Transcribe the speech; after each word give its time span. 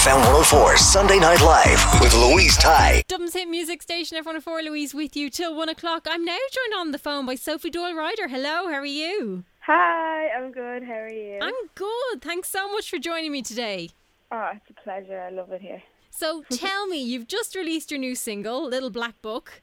FM 0.00 0.16
104 0.16 0.78
Sunday 0.78 1.18
Night 1.18 1.42
Live 1.42 2.00
with 2.00 2.14
Louise 2.14 2.56
Ty. 2.56 3.02
Dublin's 3.06 3.34
hit 3.34 3.50
music 3.50 3.82
station 3.82 4.16
F104 4.24 4.64
Louise 4.64 4.94
with 4.94 5.14
you 5.14 5.28
till 5.28 5.54
one 5.54 5.68
o'clock. 5.68 6.06
I'm 6.08 6.24
now 6.24 6.38
joined 6.50 6.80
on 6.80 6.92
the 6.92 6.98
phone 6.98 7.26
by 7.26 7.34
Sophie 7.34 7.68
Doyle 7.68 7.94
Ryder. 7.94 8.28
Hello, 8.28 8.66
how 8.66 8.78
are 8.78 8.86
you? 8.86 9.44
Hi, 9.66 10.28
I'm 10.30 10.52
good. 10.52 10.84
How 10.84 10.94
are 10.94 11.10
you? 11.10 11.38
I'm 11.42 11.52
good. 11.74 12.22
Thanks 12.22 12.48
so 12.48 12.72
much 12.72 12.88
for 12.88 12.98
joining 12.98 13.30
me 13.30 13.42
today. 13.42 13.90
Oh, 14.32 14.52
it's 14.54 14.70
a 14.70 14.82
pleasure. 14.82 15.20
I 15.20 15.28
love 15.28 15.52
it 15.52 15.60
here. 15.60 15.82
So 16.10 16.44
tell 16.50 16.86
me, 16.86 17.02
you've 17.02 17.28
just 17.28 17.54
released 17.54 17.90
your 17.90 18.00
new 18.00 18.14
single, 18.14 18.66
Little 18.66 18.88
Black 18.88 19.20
Book. 19.20 19.60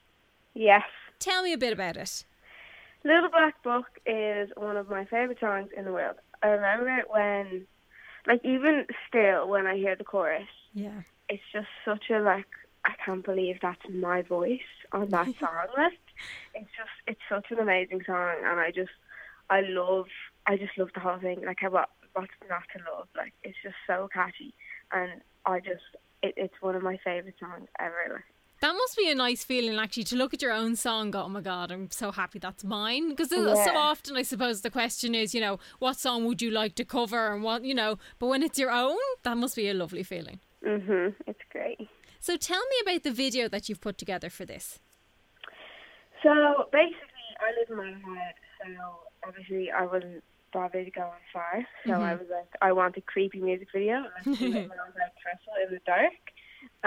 Yes. 0.54 0.84
Tell 1.18 1.42
me 1.42 1.52
a 1.52 1.58
bit 1.58 1.74
about 1.74 1.98
it. 1.98 2.26
Little 3.04 3.30
Black 3.32 3.64
Book 3.64 3.88
is 4.06 4.52
one 4.56 4.78
of 4.78 4.88
my 4.88 5.04
favourite 5.06 5.40
songs 5.40 5.70
in 5.76 5.84
the 5.84 5.92
world. 5.92 6.18
I 6.44 6.50
remember 6.50 6.96
it 6.96 7.06
when, 7.10 7.66
like, 8.28 8.42
even 8.44 8.86
still, 9.08 9.48
when 9.48 9.66
I 9.68 9.76
hear 9.78 9.96
the 9.96 10.04
chorus, 10.04 10.48
Yeah. 10.74 11.02
it's 11.30 11.44
just 11.52 11.68
such 11.86 12.10
a, 12.10 12.20
like, 12.20 12.48
I 12.86 12.92
can't 13.04 13.26
believe 13.26 13.58
that's 13.62 13.82
my 13.90 14.22
voice 14.22 14.70
on 14.92 15.10
that 15.10 15.26
song 15.40 15.68
list. 15.78 15.98
It's 16.54 16.70
just, 16.76 16.96
it's 17.08 17.22
such 17.30 17.48
an 17.52 17.60
amazing 17.60 18.04
song, 18.06 18.36
and 18.44 18.60
I 18.60 18.72
just, 18.72 18.92
I 19.50 19.62
love, 19.62 20.08
I 20.46 20.58
just 20.58 20.78
love 20.78 20.90
the 20.94 21.00
whole 21.00 21.20
thing. 21.20 21.44
Like, 21.46 21.60
I, 21.64 21.70
what, 21.70 21.90
what's 22.14 22.32
not 22.50 22.64
to 22.76 22.84
love? 22.92 23.08
Like, 23.16 23.34
it's 23.44 23.58
just 23.64 23.76
so 23.88 24.10
catchy, 24.14 24.54
and 24.92 25.22
I 25.46 25.60
just, 25.60 25.84
it, 26.22 26.34
it's 26.38 26.62
one 26.62 26.76
of 26.76 26.84
my 26.84 26.98
favourite 27.04 27.36
songs 27.40 27.68
ever. 27.80 28.14
Like, 28.14 28.24
That 28.60 28.74
must 28.74 28.98
be 28.98 29.10
a 29.10 29.16
nice 29.16 29.44
feeling 29.44 29.78
actually 29.78 30.06
to 30.06 30.16
look 30.16 30.34
at 30.34 30.42
your 30.42 30.52
own 30.52 30.76
song 30.76 31.12
go, 31.12 31.24
oh 31.24 31.30
my 31.30 31.42
God, 31.42 31.72
I'm 31.72 31.92
so 31.92 32.12
happy 32.12 32.40
that's 32.40 32.64
mine. 32.64 33.10
Because 33.10 33.30
so 33.30 33.76
often 33.76 34.18
I 34.18 34.24
suppose 34.24 34.62
the 34.62 34.72
question 34.72 35.14
is, 35.14 35.36
you 35.36 35.42
know, 35.42 35.60
what 35.80 35.98
song 36.00 36.26
would 36.26 36.42
you 36.42 36.50
like 36.50 36.74
to 36.76 36.86
cover 36.86 37.34
and 37.34 37.44
what, 37.44 37.64
you 37.64 37.76
know, 37.76 38.00
but 38.18 38.28
when 38.28 38.42
it's 38.42 38.58
your 38.58 38.72
own, 38.72 38.98
that 39.24 39.38
must 39.38 39.56
be 39.56 39.70
a 39.70 39.74
lovely 39.74 40.04
feeling. 40.04 40.40
mhm, 40.66 41.14
it's 41.28 41.40
great. 41.52 41.88
So 42.20 42.36
tell 42.36 42.60
me 42.72 42.76
about 42.82 43.04
the 43.04 43.12
video 43.12 43.48
that 43.48 43.70
you've 43.70 43.80
put 43.82 43.98
together 44.00 44.30
for 44.30 44.44
this. 44.44 44.80
So 46.24 46.68
basically, 46.72 47.30
I 47.40 47.60
live 47.60 47.70
in 47.70 47.78
my 47.78 47.92
head, 48.16 48.34
so 48.60 49.00
obviously 49.28 49.72
I 49.72 49.86
wasn't 49.86 50.24
bothered 50.52 50.92
going 50.94 51.24
far. 51.32 51.64
So 51.86 51.94
I 51.94 52.16
was 52.16 52.26
like, 52.32 52.50
I 52.62 52.72
want 52.72 52.98
a 52.98 53.02
creepy 53.02 53.40
music 53.40 53.68
video. 53.72 53.98
And 53.98 54.08
I 54.18 54.22
filmed 54.24 54.42
it 54.42 54.46
in 54.64 54.70
Malahide 54.70 55.14
Castle 55.24 55.54
in 55.68 55.74
the 55.76 55.80
dark. 55.86 56.14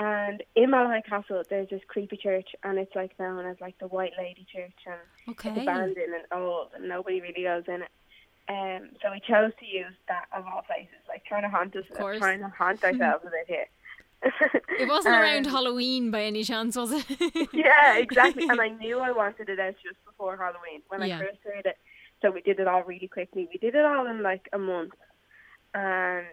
And 0.02 0.42
in 0.56 0.70
Malahide 0.70 1.04
Castle, 1.04 1.42
there's 1.50 1.68
this 1.68 1.82
creepy 1.86 2.16
church, 2.16 2.48
and 2.64 2.78
it's 2.78 2.94
like 2.96 3.18
known 3.18 3.44
as 3.44 3.60
like 3.60 3.78
the 3.80 3.86
White 3.86 4.12
Lady 4.16 4.46
Church, 4.50 4.72
and 4.86 4.96
it's 5.28 5.44
abandoned 5.44 5.96
and 5.98 6.24
old, 6.32 6.68
and 6.74 6.88
nobody 6.88 7.20
really 7.20 7.42
goes 7.42 7.64
in 7.68 7.82
it. 7.82 7.90
Um, 8.48 8.88
so 9.02 9.10
we 9.12 9.20
chose 9.20 9.52
to 9.60 9.66
use 9.66 9.92
that 10.08 10.24
of 10.34 10.46
all 10.46 10.62
places, 10.62 10.94
like 11.06 11.22
trying 11.26 11.42
to 11.42 11.50
haunt 11.50 11.76
us, 11.76 11.84
trying 12.18 12.40
to 12.40 12.48
haunt 12.48 12.82
ourselves 12.88 13.24
a 13.26 13.30
bit 13.30 13.46
here. 13.46 13.66
It 14.78 14.88
wasn't 14.88 15.14
around 15.20 15.46
Um, 15.46 15.52
Halloween 15.52 16.10
by 16.10 16.22
any 16.22 16.44
chance, 16.44 16.76
was 16.76 16.92
it? 16.92 17.04
yeah, 17.52 17.98
exactly. 17.98 18.46
And 18.48 18.58
I 18.60 18.68
knew 18.68 19.00
I 19.00 19.10
wanted 19.12 19.50
it 19.50 19.60
out 19.60 19.74
just 19.84 20.02
before 20.06 20.36
Halloween 20.38 20.80
when 20.88 21.02
Yeah. 21.06 21.18
I 21.18 21.24
first 21.26 21.38
heard 21.44 21.66
it. 21.66 21.76
So 22.22 22.30
we 22.30 22.40
did 22.40 22.58
it 22.58 22.66
all 22.66 22.84
really 22.84 23.08
quickly. 23.08 23.48
We 23.52 23.58
did 23.58 23.74
it 23.74 23.84
all 23.84 24.06
in 24.06 24.22
like 24.22 24.48
a 24.54 24.58
month, 24.58 24.94
and 25.74 26.26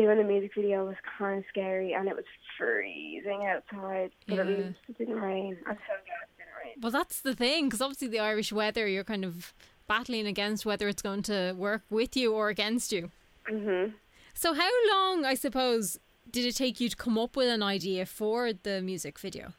doing 0.00 0.20
a 0.20 0.24
music 0.24 0.52
video 0.54 0.86
was 0.86 0.96
kind 1.18 1.38
of 1.38 1.44
scary, 1.48 1.92
and 1.92 2.08
it 2.08 2.14
was 2.14 2.24
freezing 2.56 3.46
outside. 3.46 4.10
But 4.28 4.36
Yeah. 4.36 4.42
least 4.44 4.78
it 4.88 4.98
didn't 4.98 5.20
rain. 5.20 5.56
I'm 5.66 5.74
so 5.74 5.94
glad 6.06 6.22
it 6.22 6.36
didn't 6.38 6.54
rain. 6.64 6.74
well, 6.80 6.92
that's 6.92 7.20
the 7.20 7.34
thing, 7.34 7.64
because 7.66 7.80
obviously 7.82 8.08
the 8.08 8.20
Irish 8.20 8.52
weather, 8.52 8.86
you're 8.86 9.04
kind 9.04 9.24
of 9.24 9.52
battling 9.88 10.26
against 10.26 10.64
whether 10.66 10.86
it's 10.88 11.02
going 11.02 11.22
to 11.24 11.52
work 11.56 11.82
with 11.90 12.16
you 12.16 12.32
or 12.32 12.48
against 12.48 12.92
you. 12.92 13.10
Mhm. 13.48 13.94
So, 14.34 14.54
how 14.54 14.70
long, 14.92 15.24
I 15.24 15.34
suppose, 15.34 15.98
did 16.30 16.44
it 16.44 16.54
take 16.56 16.78
you 16.80 16.88
to 16.90 16.96
come 16.96 17.18
up 17.18 17.36
with 17.36 17.48
an 17.48 17.62
idea 17.62 18.06
for 18.06 18.52
the 18.52 18.80
music 18.82 19.18
video? 19.18 19.52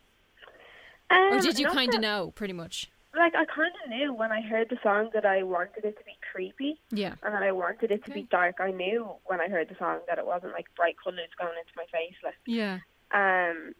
Or 1.12 1.34
Um, 1.34 1.40
did 1.42 1.58
you 1.60 1.68
kind 1.68 1.94
of 1.94 2.00
know 2.02 2.32
pretty 2.36 2.54
much? 2.54 2.90
Like 3.16 3.34
I 3.34 3.44
kind 3.46 3.74
of 3.84 3.90
knew 3.90 4.14
when 4.14 4.32
I 4.32 4.42
heard 4.42 4.70
the 4.70 4.78
song 4.84 5.10
that 5.16 5.26
I 5.26 5.42
wanted 5.42 5.84
it 5.84 5.98
to 5.98 6.04
be 6.06 6.16
creepy. 6.31 6.79
Yeah. 6.91 7.16
and 7.23 7.34
that 7.34 7.44
I 7.44 7.51
wanted 7.51 7.91
it 7.91 8.03
to 8.06 8.12
be 8.12 8.23
dark. 8.23 8.57
I 8.59 8.72
knew 8.72 9.07
when 9.25 9.40
I 9.41 9.47
heard 9.47 9.69
the 9.69 9.75
song 9.78 10.00
that 10.07 10.17
it 10.19 10.25
wasn't 10.25 10.53
like 10.53 10.66
bright 10.75 10.95
colours 11.03 11.29
going 11.38 11.53
into 11.57 11.73
my 11.75 11.85
face. 11.91 12.16
Like, 12.23 12.35
Yeah. 12.45 12.79
um, 13.12 13.73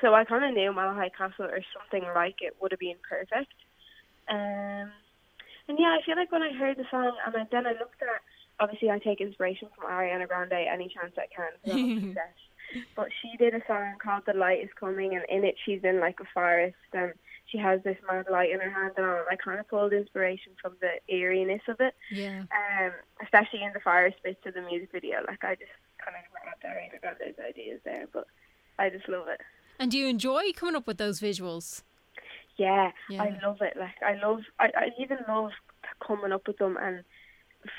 so 0.00 0.14
I 0.14 0.24
kind 0.24 0.44
of 0.44 0.54
knew 0.54 0.72
Malahide 0.72 1.14
Castle 1.16 1.46
or 1.46 1.60
something 1.76 2.08
like 2.14 2.36
it 2.40 2.56
would 2.60 2.72
have 2.72 2.80
been 2.80 2.96
perfect. 3.08 3.52
Um, 4.28 4.90
and 5.68 5.78
yeah, 5.78 5.96
I 5.98 6.00
feel 6.04 6.16
like 6.16 6.32
when 6.32 6.42
I 6.42 6.52
heard 6.52 6.76
the 6.76 6.84
song 6.90 7.12
and 7.26 7.36
I, 7.36 7.46
then 7.50 7.66
I 7.66 7.72
looked 7.72 8.02
at, 8.02 8.20
obviously 8.60 8.90
I 8.90 8.98
take 8.98 9.20
inspiration 9.20 9.68
from 9.76 9.90
Ariana 9.90 10.26
Grande 10.28 10.52
any 10.52 10.88
chance 10.88 11.12
I 11.16 11.26
can. 11.34 12.16
But 12.96 13.08
she 13.20 13.36
did 13.36 13.52
a 13.54 13.60
song 13.66 13.96
called 14.02 14.22
"The 14.26 14.32
Light 14.32 14.60
Is 14.64 14.70
Coming," 14.80 15.14
and 15.14 15.24
in 15.28 15.44
it 15.44 15.56
she's 15.62 15.84
in 15.84 16.00
like 16.00 16.18
a 16.20 16.24
forest 16.32 16.74
and 16.94 17.12
she 17.52 17.58
has 17.58 17.82
this 17.84 17.98
mad 18.10 18.24
light 18.30 18.50
in 18.50 18.58
her 18.60 18.70
hand, 18.70 18.94
and. 18.96 19.06
I 19.30 19.36
kind 19.36 19.60
of 19.60 19.68
pulled 19.68 19.92
inspiration 19.92 20.52
from 20.60 20.74
the 20.80 20.92
eeriness 21.14 21.62
of 21.68 21.76
it 21.80 21.94
Yeah. 22.10 22.40
um, 22.50 22.92
especially 23.22 23.62
in 23.62 23.72
the 23.74 23.80
fire 23.80 24.10
space 24.18 24.36
of 24.46 24.54
the 24.54 24.62
music 24.62 24.90
video. 24.90 25.18
Like 25.28 25.44
I 25.44 25.54
just 25.54 25.70
kind 26.04 26.16
of 26.16 26.24
grabbed 26.32 26.62
Ariana 26.64 27.00
Grande's 27.00 27.38
ideas 27.38 27.80
there, 27.84 28.06
but 28.12 28.26
I 28.78 28.88
just 28.90 29.08
love 29.08 29.28
it. 29.28 29.40
And 29.78 29.90
do 29.90 29.98
you 29.98 30.06
enjoy 30.08 30.52
coming 30.56 30.74
up 30.76 30.86
with 30.86 30.98
those 30.98 31.20
visuals? 31.20 31.82
Yeah, 32.56 32.90
Yeah. 33.08 33.22
I 33.22 33.38
love 33.46 33.58
it. 33.60 33.74
Like 33.76 34.02
I 34.04 34.14
love, 34.24 34.40
I, 34.58 34.66
I 34.76 34.88
even 34.98 35.18
love 35.28 35.50
coming 36.06 36.32
up 36.32 36.46
with 36.46 36.58
them 36.58 36.76
and 36.80 37.04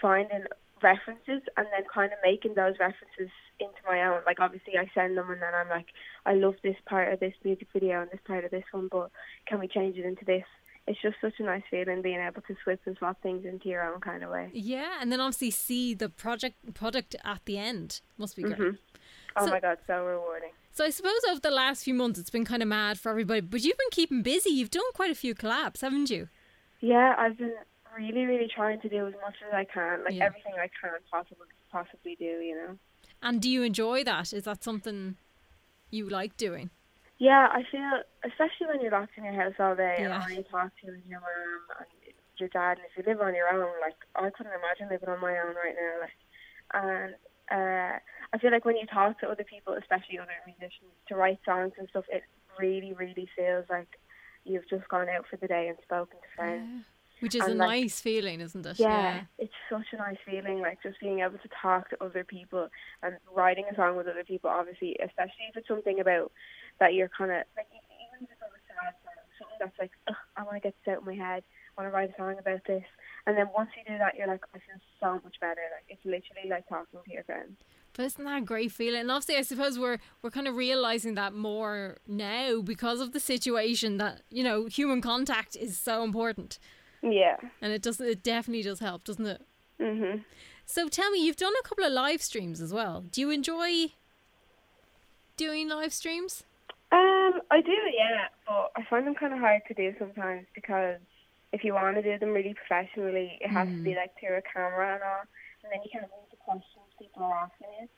finding 0.02 0.44
references 0.84 1.42
and 1.58 1.66
then 1.72 1.84
kind 1.94 2.12
of 2.12 2.20
making 2.24 2.56
those 2.56 2.76
references 2.80 3.30
into 3.60 3.80
my 3.88 4.04
own. 4.04 4.22
Like 4.26 4.40
obviously 4.40 4.78
I 4.78 4.90
send 4.94 5.18
them 5.18 5.30
and 5.32 5.42
then 5.42 5.54
I'm 5.56 5.70
like, 5.70 5.88
I 6.26 6.34
love 6.34 6.56
this 6.64 6.76
part 6.86 7.12
of 7.14 7.20
this 7.20 7.34
music 7.44 7.68
video 7.74 8.02
and 8.02 8.12
this 8.12 8.20
part 8.26 8.44
of 8.46 8.52
this 8.52 8.64
one, 8.72 8.90
but 8.92 9.10
can 9.48 9.60
we 9.60 9.68
change 9.68 9.98
it 9.98 10.06
into 10.06 10.26
this? 10.26 10.44
It's 10.86 11.02
just 11.02 11.16
such 11.22 11.36
a 11.40 11.44
nice 11.44 11.64
feeling 11.72 12.02
being 12.02 12.20
able 12.20 12.42
to 12.42 12.56
swip 12.64 12.82
and 12.86 12.98
swap 12.98 13.22
things 13.24 13.46
into 13.46 13.70
your 13.70 13.84
own 13.84 14.02
kind 14.02 14.22
of 14.22 14.30
way. 14.30 14.50
Yeah, 14.54 14.98
and 15.00 15.12
then 15.12 15.22
obviously 15.22 15.50
see 15.52 15.94
the 15.94 16.10
project 16.10 16.74
product 16.74 17.16
at 17.24 17.40
the 17.46 17.58
end. 17.58 18.02
Must 18.18 18.36
be 18.36 18.44
great. 18.44 18.58
Mm-hmm. 18.60 18.76
Oh 19.38 19.46
So- 19.46 19.52
my 19.52 19.60
god, 19.62 19.78
so 19.88 20.06
rewarding. 20.06 20.52
So 20.76 20.84
I 20.84 20.90
suppose 20.90 21.20
over 21.30 21.40
the 21.40 21.52
last 21.52 21.84
few 21.84 21.94
months 21.94 22.18
it's 22.20 22.32
been 22.32 22.46
kind 22.46 22.64
of 22.64 22.68
mad 22.68 23.00
for 23.00 23.10
everybody, 23.10 23.42
but 23.42 23.64
you've 23.64 23.78
been 23.78 23.88
keeping 23.92 24.24
busy. 24.24 24.50
You've 24.50 24.72
done 24.72 24.82
quite 24.96 25.12
a 25.12 25.16
few 25.16 25.36
collabs, 25.36 25.82
haven't 25.82 26.10
you? 26.10 26.30
Yeah, 26.82 27.14
I've 27.18 27.38
been 27.38 27.54
really, 27.98 28.26
really 28.26 28.48
trying 28.48 28.80
to 28.82 28.90
do 28.90 29.08
as 29.08 29.14
much 29.22 29.36
as 29.48 29.54
I 29.54 29.66
can, 29.66 30.04
like 30.04 30.14
Yeah. 30.14 30.26
everything 30.26 30.54
I 30.56 30.70
can 30.82 31.00
possibly 31.12 31.48
possibly 31.72 32.16
do. 32.16 32.26
You 32.26 32.56
know. 32.56 32.78
And 33.22 33.42
do 33.42 33.50
you 33.50 33.64
enjoy 33.64 34.04
that? 34.04 34.34
Is 34.34 34.44
that 34.44 34.64
something 34.64 35.18
you 35.90 36.10
like 36.10 36.36
doing? 36.38 36.70
Yeah, 37.20 37.48
I 37.52 37.64
feel, 37.72 38.04
especially 38.26 38.68
when 38.68 38.82
you're 38.82 38.92
locked 38.92 39.18
in 39.18 39.24
your 39.24 39.34
house 39.34 39.54
all 39.60 39.76
day 39.76 39.96
and 40.00 40.12
all 40.12 40.30
you 40.30 40.44
talk 40.44 40.72
to 40.84 40.88
is 40.92 41.06
your 41.08 41.22
mum 41.22 41.30
and 41.80 41.88
your 42.38 42.50
dad, 42.50 42.80
and 42.80 42.88
if 42.90 42.98
you 42.98 43.04
live 43.10 43.22
on 43.22 43.34
your 43.36 43.48
own, 43.48 43.72
like 43.80 43.96
I 44.16 44.30
couldn't 44.30 44.52
imagine 44.52 44.90
living 44.90 45.08
on 45.08 45.22
my 45.22 45.38
own 45.40 45.56
right 45.56 45.76
now. 45.76 46.02
Like, 46.02 46.18
and 46.74 47.16
uh, 47.52 48.00
I 48.34 48.38
feel 48.40 48.52
like 48.52 48.66
when 48.66 48.76
you 48.78 48.88
talk 48.88 49.20
to 49.20 49.30
other 49.30 49.44
people, 49.44 49.74
especially 49.74 50.18
other 50.18 50.32
musicians, 50.46 50.92
to 51.08 51.16
write 51.16 51.40
songs 51.46 51.74
and 51.78 51.88
stuff, 51.90 52.06
it 52.10 52.24
really, 52.60 52.94
really 52.94 53.30
feels 53.36 53.66
like 53.70 54.00
you've 54.44 54.68
just 54.68 54.88
gone 54.90 55.08
out 55.08 55.26
for 55.30 55.38
the 55.38 55.48
day 55.48 55.68
and 55.70 55.78
spoken 55.84 56.18
to 56.20 56.36
friends. 56.36 56.84
Which 57.24 57.36
is 57.36 57.44
and, 57.44 57.54
a 57.54 57.56
like, 57.56 57.82
nice 57.82 58.02
feeling, 58.02 58.42
isn't 58.42 58.66
it? 58.66 58.80
yeah, 58.80 59.22
it's 59.38 59.54
such 59.72 59.88
a 59.94 59.98
nice 59.98 60.18
feeling, 60.26 60.60
like 60.60 60.84
just 60.84 61.00
being 61.00 61.22
able 61.22 61.38
to 61.38 61.50
talk 61.62 61.90
to 61.92 62.04
other 62.04 62.26
people 62.26 62.68
and 63.02 63.16
writing 63.34 63.64
a 63.72 63.76
song 63.76 63.96
with 63.96 64.08
other 64.08 64.26
people. 64.26 64.50
Obviously, 64.50 64.98
especially 65.02 65.48
if 65.50 65.56
it's 65.56 65.68
something 65.70 66.02
about 66.02 66.34
that 66.80 66.94
you're 66.94 67.10
kind 67.18 67.32
of 67.32 67.44
like 67.56 67.68
even 67.72 68.26
if 68.26 68.30
it's 68.30 68.42
a 68.42 68.62
sad 68.68 68.94
song, 69.04 69.24
something 69.40 69.58
that's 69.60 69.80
like 69.80 69.92
Ugh, 70.10 70.16
I 70.36 70.44
want 70.44 70.56
to 70.56 70.60
get 70.60 70.76
this 70.84 70.92
out 70.92 71.00
of 71.00 71.06
my 71.06 71.16
head. 71.16 71.44
I 71.78 71.82
want 71.82 71.92
to 71.92 71.96
write 71.96 72.12
a 72.12 72.18
song 72.18 72.36
about 72.38 72.62
this. 72.68 72.84
And 73.26 73.38
then 73.38 73.48
once 73.56 73.70
you 73.78 73.84
do 73.88 73.98
that, 73.98 74.16
you're 74.16 74.28
like, 74.28 74.44
I 74.54 74.60
feel 74.60 74.82
so 75.00 75.14
much 75.24 75.40
better. 75.40 75.62
Like 75.72 75.88
it's 75.88 76.04
literally 76.04 76.50
like 76.50 76.68
talking 76.68 77.00
to 77.06 77.12
your 77.12 77.24
friends. 77.24 77.56
But 77.94 78.06
isn't 78.06 78.26
that 78.26 78.42
a 78.42 78.46
great 78.46 78.72
feeling? 78.72 79.02
And 79.02 79.12
obviously, 79.12 79.38
I 79.38 79.44
suppose 79.44 79.78
we're 79.78 80.00
we're 80.22 80.32
kind 80.32 80.48
of 80.48 80.56
realizing 80.56 81.14
that 81.16 81.34
more 81.34 81.98
now 82.08 82.62
because 82.62 83.00
of 83.00 83.14
the 83.14 83.20
situation 83.20 83.98
that 83.98 84.22
you 84.30 84.44
know 84.44 84.66
human 84.66 85.00
contact 85.00 85.56
is 85.56 85.78
so 85.78 86.04
important, 86.04 86.58
Yeah. 87.04 87.36
and 87.62 87.74
it 87.74 87.82
does 87.82 88.00
it 88.00 88.24
definitely 88.24 88.64
does 88.64 88.80
help, 88.80 89.04
doesn't 89.04 89.26
it? 89.26 89.42
Mhm. 89.80 90.24
So 90.66 90.88
tell 90.88 91.12
me, 91.12 91.20
you've 91.26 91.36
done 91.36 91.54
a 91.60 91.68
couple 91.68 91.84
of 91.84 91.92
live 91.92 92.22
streams 92.22 92.62
as 92.62 92.74
well. 92.74 93.02
Do 93.02 93.20
you 93.20 93.30
enjoy 93.30 93.92
doing 95.38 95.68
live 95.68 95.94
streams? 95.94 96.44
Um, 96.92 97.42
I 97.52 97.62
do, 97.62 97.72
yeah, 97.98 98.28
but 98.48 98.72
I 98.78 98.84
find 98.90 99.06
them 99.08 99.16
kind 99.16 99.34
of 99.34 99.40
hard 99.40 99.62
to 99.68 99.74
do 99.74 99.94
sometimes 99.98 100.46
because 100.54 101.00
if 101.52 101.64
you 101.64 101.74
want 101.74 101.96
to 101.98 102.02
do 102.04 102.18
them 102.20 102.30
really 102.34 102.54
professionally, 102.54 103.38
it 103.42 103.50
has 103.50 103.68
to 103.68 103.84
be 103.84 103.96
like 103.96 104.12
through 104.20 104.38
a 104.38 104.42
camera 104.42 104.94
and 104.96 105.04
all, 105.04 105.24
and 105.64 105.72
then 105.72 105.82
you 105.84 105.90
can't 105.92 106.04
read 106.06 106.30
the 106.32 106.38
questions 106.38 106.86
people 107.00 107.24
are 107.24 107.36
asking 107.50 107.68
you. 107.82 107.90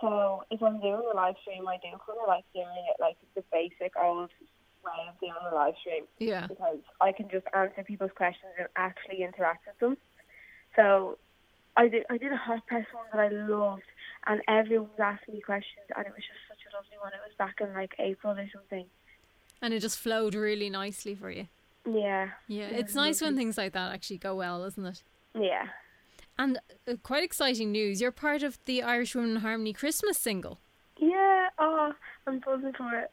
So 0.00 0.44
if 0.50 0.62
I'm 0.62 0.80
doing 0.80 1.02
a 1.12 1.16
live 1.16 1.34
stream, 1.42 1.66
I 1.68 1.76
do 1.76 1.90
kind 2.06 2.18
of 2.20 2.28
like 2.28 2.44
doing 2.54 2.66
it 2.90 2.96
like 3.00 3.16
the 3.34 3.42
basic 3.52 3.92
old 3.96 4.30
way 4.84 5.08
of 5.08 5.18
doing 5.20 5.32
a 5.50 5.54
live 5.54 5.74
stream 5.80 6.04
Yeah. 6.18 6.46
because 6.46 6.78
I 7.00 7.12
can 7.12 7.28
just 7.30 7.46
answer 7.54 7.82
people's 7.82 8.12
questions 8.16 8.52
and 8.58 8.68
actually 8.76 9.22
interact 9.22 9.66
with 9.66 9.78
them. 9.78 9.96
So 10.76 11.18
I 11.76 11.88
did 11.88 12.04
I 12.10 12.18
did 12.18 12.32
a 12.32 12.36
hot 12.36 12.66
press 12.66 12.86
one 12.92 13.06
that 13.12 13.20
I 13.20 13.28
loved, 13.28 13.82
and 14.26 14.40
everyone 14.48 14.88
was 14.96 15.00
asking 15.00 15.34
me 15.34 15.40
questions, 15.40 15.86
and 15.96 16.06
it 16.06 16.12
was 16.12 16.22
just 16.22 16.42
such 16.48 16.62
a 16.72 16.76
lovely 16.76 16.98
one. 17.00 17.12
It 17.12 17.20
was 17.26 17.34
back 17.36 17.56
in 17.60 17.72
like 17.74 17.94
April 17.98 18.32
or 18.38 18.48
something. 18.52 18.86
And 19.62 19.72
it 19.74 19.80
just 19.80 19.98
flowed 19.98 20.34
really 20.34 20.68
nicely 20.70 21.14
for 21.14 21.30
you. 21.30 21.48
Yeah. 21.86 22.30
Yeah, 22.48 22.64
it 22.64 22.80
it's 22.80 22.94
nice 22.94 23.20
when 23.20 23.36
things 23.36 23.58
like 23.58 23.72
that 23.72 23.92
actually 23.92 24.18
go 24.18 24.34
well, 24.36 24.64
isn't 24.64 24.84
it? 24.84 25.02
Yeah. 25.34 25.68
And 26.38 26.58
uh, 26.88 26.94
quite 27.02 27.22
exciting 27.24 27.70
news. 27.72 28.00
You're 28.00 28.12
part 28.12 28.42
of 28.42 28.58
the 28.64 28.82
Irish 28.82 29.14
Women 29.14 29.30
in 29.30 29.36
Harmony 29.36 29.72
Christmas 29.72 30.18
single. 30.18 30.58
Yeah. 30.98 31.48
Oh, 31.58 31.92
I'm 32.26 32.40
buzzing 32.40 32.72
for 32.72 32.92
it. 32.98 33.10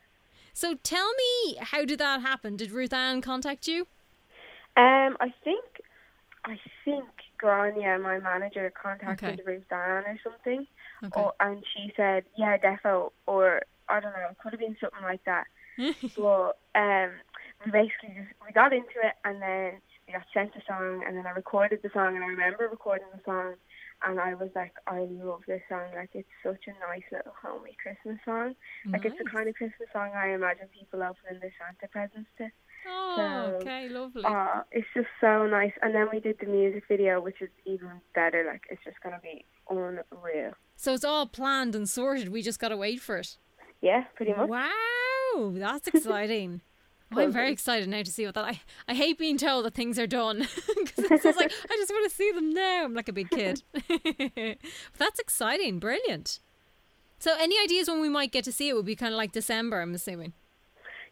So 0.53 0.75
tell 0.75 1.11
me, 1.13 1.57
how 1.59 1.85
did 1.85 1.99
that 1.99 2.21
happen? 2.21 2.57
Did 2.57 2.71
Ruth-Anne 2.71 3.21
contact 3.21 3.67
you? 3.67 3.87
Um, 4.77 5.17
I 5.19 5.33
think, 5.43 5.63
I 6.45 6.57
think 6.85 7.05
Grania, 7.37 7.99
my 7.99 8.19
manager, 8.19 8.71
contacted 8.81 9.39
Okay. 9.39 9.43
Ruth-Anne 9.45 10.03
or 10.05 10.19
something, 10.23 10.67
Okay. 11.03 11.19
or, 11.21 11.33
and 11.39 11.63
she 11.73 11.91
said, 11.97 12.23
"Yeah, 12.37 12.57
defo," 12.57 13.11
or 13.27 13.61
I 13.89 13.99
don't 13.99 14.13
know, 14.13 14.27
it 14.29 14.37
could 14.41 14.53
have 14.53 14.59
been 14.59 14.77
something 14.79 15.03
like 15.03 15.23
that. 15.25 15.45
but 16.17 16.57
um, 16.75 17.11
we 17.65 17.71
basically 17.71 18.15
just 18.15 18.33
we 18.45 18.53
got 18.53 18.71
into 18.73 18.99
it, 19.03 19.15
and 19.25 19.41
then 19.41 19.73
we 20.07 20.13
got 20.13 20.23
sent 20.33 20.53
the 20.53 20.61
song, 20.67 21.03
and 21.07 21.15
then 21.17 21.25
I 21.25 21.31
recorded 21.31 21.79
the 21.83 21.89
song, 21.93 22.15
and 22.15 22.23
I 22.23 22.27
remember 22.27 22.67
recording 22.69 23.07
the 23.13 23.21
song, 23.25 23.53
and 24.05 24.19
I 24.19 24.33
was 24.33 24.49
like, 24.55 24.73
I 24.87 25.01
love 25.09 25.41
this 25.47 25.61
song. 25.69 25.87
Like 25.95 26.09
it's 26.13 26.27
such 26.43 26.63
a 26.67 26.71
nice 26.87 27.03
little 27.11 27.33
homey 27.41 27.75
Christmas 27.81 28.17
song. 28.25 28.55
Like 28.91 29.05
it's 29.05 29.17
the 29.17 29.29
kind 29.29 29.47
of 29.47 29.55
Christmas 29.55 29.89
song 29.93 30.09
I 30.15 30.29
imagine 30.33 30.67
people 30.77 31.03
opening 31.03 31.39
their 31.39 31.53
Santa 31.59 31.87
presents 31.91 32.29
to. 32.39 32.47
Oh, 32.89 33.13
So, 33.15 33.57
okay, 33.61 33.89
lovely. 33.89 34.23
Uh, 34.25 34.61
it's 34.71 34.87
just 34.95 35.07
so 35.21 35.45
nice. 35.45 35.71
And 35.83 35.93
then 35.93 36.07
we 36.11 36.19
did 36.19 36.37
the 36.39 36.47
music 36.47 36.83
video, 36.87 37.21
which 37.21 37.39
is 37.41 37.49
even 37.65 38.01
better. 38.15 38.43
Like 38.45 38.63
it's 38.71 38.83
just 38.83 38.99
gonna 39.03 39.19
be 39.21 39.45
unreal. 39.69 40.53
so 40.75 40.93
it's 40.95 41.05
all 41.05 41.27
planned 41.27 41.75
and 41.75 41.87
sorted. 41.87 42.29
We 42.29 42.41
just 42.41 42.59
got 42.59 42.69
to 42.69 42.77
wait 42.77 42.99
for 43.01 43.17
it. 43.17 43.37
Yeah, 43.81 44.05
pretty 44.15 44.33
much. 44.33 44.49
Wow, 44.49 45.51
that's 45.55 45.87
exciting. 45.87 46.61
I'm 47.15 47.31
very 47.31 47.51
excited 47.51 47.89
now 47.89 48.03
to 48.03 48.11
see 48.11 48.25
what 48.25 48.35
that. 48.35 48.45
I, 48.45 48.61
I 48.87 48.93
hate 48.93 49.17
being 49.17 49.37
told 49.37 49.65
that 49.65 49.73
things 49.73 49.99
are 49.99 50.07
done 50.07 50.39
because 50.67 51.11
it's 51.11 51.23
just 51.23 51.39
like 51.39 51.51
I 51.69 51.75
just 51.75 51.91
want 51.91 52.09
to 52.09 52.15
see 52.15 52.31
them 52.31 52.53
now. 52.53 52.85
I'm 52.85 52.93
like 52.93 53.09
a 53.09 53.13
big 53.13 53.29
kid. 53.29 53.63
but 53.73 54.57
that's 54.97 55.19
exciting, 55.19 55.79
brilliant. 55.79 56.39
So, 57.19 57.35
any 57.39 57.55
ideas 57.63 57.87
when 57.87 58.01
we 58.01 58.09
might 58.09 58.31
get 58.31 58.43
to 58.45 58.51
see 58.51 58.69
it? 58.69 58.75
Would 58.75 58.85
be 58.85 58.95
kind 58.95 59.13
of 59.13 59.17
like 59.17 59.31
December, 59.31 59.81
I'm 59.81 59.93
assuming. 59.93 60.33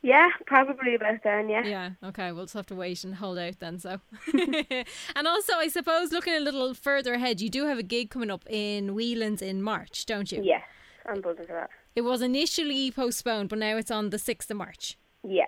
Yeah, 0.01 0.29
probably 0.45 0.95
about 0.95 1.23
then. 1.23 1.49
Yeah. 1.49 1.65
Yeah. 1.65 1.89
Okay. 2.03 2.31
We'll 2.31 2.45
just 2.45 2.53
have 2.53 2.65
to 2.67 2.75
wait 2.75 3.03
and 3.03 3.15
hold 3.15 3.37
out 3.37 3.59
then. 3.59 3.79
So, 3.79 3.99
and 4.33 5.27
also, 5.27 5.53
I 5.57 5.67
suppose 5.67 6.11
looking 6.11 6.33
a 6.33 6.39
little 6.39 6.73
further 6.73 7.15
ahead, 7.15 7.41
you 7.41 7.49
do 7.49 7.65
have 7.65 7.77
a 7.77 7.83
gig 7.83 8.09
coming 8.09 8.31
up 8.31 8.45
in 8.49 8.95
Whelan's 8.95 9.41
in 9.41 9.61
March, 9.61 10.05
don't 10.05 10.31
you? 10.31 10.41
Yes, 10.41 10.63
I'm 11.05 11.21
buzzing 11.21 11.45
for 11.45 11.53
that. 11.53 11.69
It 11.95 12.01
was 12.01 12.21
initially 12.21 12.91
postponed, 12.91 13.49
but 13.49 13.59
now 13.59 13.75
it's 13.75 13.91
on 13.91 14.09
the 14.09 14.19
sixth 14.19 14.49
of 14.49 14.57
March. 14.57 14.97
Yeah. 15.27 15.45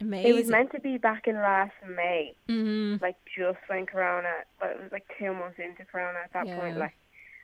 Amazing. 0.00 0.30
It 0.30 0.34
was 0.34 0.48
meant 0.48 0.72
to 0.72 0.80
be 0.80 0.96
back 0.98 1.26
in 1.26 1.34
last 1.36 1.72
May, 1.86 2.34
Mhm. 2.48 3.00
like 3.02 3.16
just 3.36 3.58
when 3.68 3.86
Corona, 3.86 4.30
but 4.58 4.70
it 4.70 4.80
was 4.82 4.92
like 4.92 5.04
two 5.18 5.32
months 5.34 5.58
into 5.58 5.84
Corona 5.84 6.18
at 6.24 6.32
that 6.32 6.46
Yeah. 6.46 6.54
point. 6.56 6.78
Like, 6.78 6.94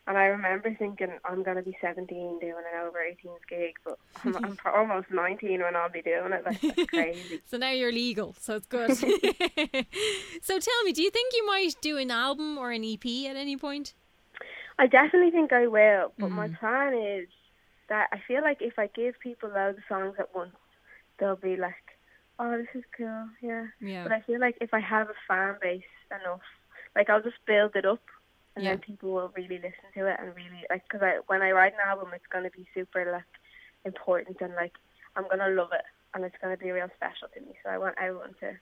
and 0.07 0.17
I 0.17 0.27
remember 0.27 0.75
thinking 0.79 1.19
I'm 1.25 1.43
gonna 1.43 1.63
be 1.63 1.77
17 1.81 2.39
doing 2.39 2.55
an 2.73 2.81
over 2.87 2.99
18s 3.03 3.41
gig, 3.49 3.75
but 3.85 3.99
I'm, 4.25 4.37
I'm 4.37 4.57
almost 4.75 5.11
19 5.11 5.61
when 5.63 5.77
I'll 5.77 5.91
be 5.91 6.03
doing 6.03 6.33
it. 6.33 6.45
Like 6.45 6.61
that's 6.63 6.91
crazy. 6.91 7.43
So 7.47 7.57
now 7.59 7.71
you're 7.71 7.93
legal, 7.93 8.35
so 8.39 8.57
it's 8.57 8.67
good. 8.67 8.91
so 10.43 10.59
tell 10.59 10.83
me, 10.85 10.93
do 10.93 11.03
you 11.03 11.11
think 11.11 11.33
you 11.35 11.47
might 11.47 11.75
do 11.81 11.99
an 11.99 12.11
album 12.11 12.57
or 12.59 12.71
an 12.73 12.85
EP 12.85 13.05
at 13.29 13.37
any 13.37 13.57
point? 13.57 13.95
I 14.79 14.87
definitely 14.87 15.31
think 15.31 15.53
I 15.53 15.67
will, 15.67 16.13
but 16.19 16.31
my 16.31 16.49
Mm. 16.49 16.59
plan 16.59 16.95
is 16.95 17.29
that 17.89 18.09
I 18.13 18.19
feel 18.29 18.43
like 18.43 18.61
if 18.61 18.79
I 18.79 18.89
give 18.89 19.19
people 19.21 19.49
loads 19.51 19.79
of 19.79 19.85
songs 19.89 20.17
at 20.19 20.35
once, 20.35 20.55
they'll 21.19 21.37
be 21.37 21.57
like, 21.57 21.75
"Oh, 22.39 22.57
this 22.57 22.69
is 22.75 22.85
cool, 22.97 23.29
yeah." 23.41 23.67
Yeah. 23.81 24.03
But 24.03 24.13
I 24.13 24.21
feel 24.21 24.41
like 24.41 24.57
if 24.61 24.73
I 24.75 24.81
have 24.81 25.09
a 25.09 25.15
fan 25.29 25.57
base 25.61 25.83
enough, 26.11 26.43
like 26.95 27.09
I'll 27.11 27.23
just 27.23 27.45
build 27.47 27.77
it 27.77 27.85
up, 27.87 28.03
and 28.55 28.65
Yeah. 28.65 28.73
then 28.73 28.81
people 28.81 29.13
will 29.13 29.33
really 29.37 29.57
listen 29.57 29.89
to 29.95 30.07
it 30.07 30.17
and 30.21 30.35
really 30.35 30.65
like. 30.71 30.83
Because 30.85 31.03
I, 31.03 31.21
when 31.27 31.43
I 31.43 31.53
write 31.53 31.75
an 31.75 31.81
album, 31.87 32.11
it's 32.15 32.27
gonna 32.27 32.51
be 32.51 32.67
super 32.75 33.11
like 33.11 33.25
important 33.85 34.39
and 34.41 34.55
like 34.55 34.73
I'm 35.15 35.29
gonna 35.29 35.51
love 35.51 35.73
it, 35.73 35.85
and 36.15 36.25
it's 36.25 36.37
gonna 36.43 36.57
be 36.57 36.71
real 36.71 36.91
special 36.97 37.29
to 37.35 37.41
me. 37.41 37.55
So 37.63 37.71
I 37.71 37.79
want 37.79 37.97
everyone 37.99 38.35
to 38.41 38.59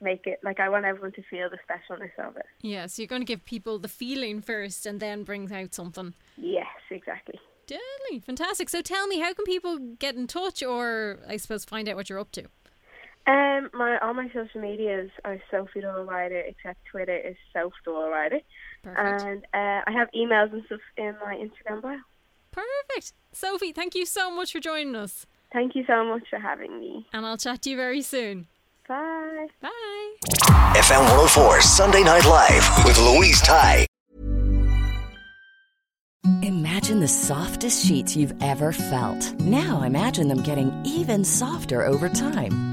make 0.00 0.26
it 0.26 0.40
like 0.42 0.58
I 0.58 0.68
want 0.68 0.84
everyone 0.84 1.12
to 1.12 1.22
feel 1.22 1.48
the 1.48 1.58
specialness 1.58 2.18
of 2.18 2.36
it. 2.36 2.46
Yeah, 2.60 2.86
so 2.86 3.00
you're 3.02 3.06
going 3.06 3.22
to 3.22 3.26
give 3.26 3.44
people 3.44 3.78
the 3.78 3.86
feeling 3.88 4.40
first 4.42 4.84
and 4.84 4.98
then 4.98 5.22
bring 5.22 5.52
out 5.52 5.74
something. 5.74 6.14
Yes, 6.36 6.66
exactly. 6.90 7.38
Deadly, 7.68 8.18
fantastic. 8.26 8.68
So 8.68 8.82
tell 8.82 9.06
me, 9.06 9.20
how 9.20 9.32
can 9.32 9.44
people 9.44 9.78
get 9.78 10.16
in 10.16 10.26
touch 10.26 10.62
or, 10.62 11.20
I 11.28 11.36
suppose, 11.36 11.64
find 11.64 11.88
out 11.88 11.94
what 11.94 12.10
you're 12.10 12.18
up 12.18 12.32
to? 12.32 12.46
Um, 13.26 13.70
my 13.72 13.98
all 14.02 14.14
my 14.14 14.28
social 14.34 14.60
medias 14.60 15.10
are 15.24 15.40
Sophie 15.50 15.80
Doyle 15.80 16.04
Ryder, 16.04 16.40
except 16.40 16.84
Twitter 16.90 17.16
is 17.16 17.36
Soph 17.52 17.72
Doyle 17.84 18.08
Ryder, 18.10 18.40
Perfect. 18.82 19.22
and 19.22 19.44
uh, 19.54 19.82
I 19.86 19.92
have 19.92 20.08
emails 20.16 20.52
and 20.52 20.64
stuff 20.66 20.80
in 20.96 21.14
my 21.24 21.36
Instagram 21.36 21.82
bio. 21.82 21.98
Perfect. 22.50 23.12
Sophie, 23.32 23.72
thank 23.72 23.94
you 23.94 24.04
so 24.06 24.30
much 24.34 24.52
for 24.52 24.58
joining 24.60 24.96
us. 24.96 25.24
Thank 25.52 25.74
you 25.74 25.84
so 25.86 26.04
much 26.04 26.24
for 26.28 26.38
having 26.38 26.80
me. 26.80 27.06
And 27.12 27.24
I'll 27.24 27.36
chat 27.36 27.62
to 27.62 27.70
you 27.70 27.76
very 27.76 28.02
soon. 28.02 28.48
Bye. 28.88 29.46
Bye. 29.60 30.12
FM 30.74 31.00
104 31.02 31.60
Sunday 31.60 32.02
Night 32.02 32.24
Live 32.24 32.84
with 32.84 32.98
Louise 32.98 33.40
Ty. 33.42 33.86
Imagine 36.42 37.00
the 37.00 37.08
softest 37.08 37.86
sheets 37.86 38.16
you've 38.16 38.34
ever 38.42 38.72
felt. 38.72 39.32
Now 39.40 39.82
imagine 39.82 40.28
them 40.28 40.42
getting 40.42 40.72
even 40.84 41.24
softer 41.24 41.84
over 41.86 42.08
time. 42.08 42.71